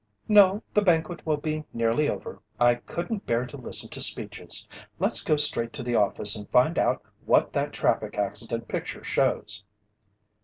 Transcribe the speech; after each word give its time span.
"No, 0.27 0.63
the 0.73 0.81
banquet 0.81 1.23
will 1.27 1.37
be 1.37 1.63
nearly 1.73 2.09
over. 2.09 2.41
I 2.59 2.73
couldn't 2.73 3.27
bear 3.27 3.45
to 3.45 3.55
listen 3.55 3.87
to 3.91 4.01
speeches. 4.01 4.67
Let's 4.97 5.21
go 5.21 5.37
straight 5.37 5.73
to 5.73 5.83
the 5.83 5.93
office 5.93 6.35
and 6.35 6.49
find 6.49 6.79
out 6.79 7.03
what 7.27 7.53
that 7.53 7.71
traffic 7.71 8.17
accident 8.17 8.67
picture 8.67 9.03
shows." 9.03 9.63